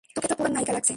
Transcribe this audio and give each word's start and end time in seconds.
তোকে 0.15 0.27
তো 0.29 0.35
পুরো 0.37 0.49
নায়িকা 0.55 0.73
লাগছে। 0.75 0.89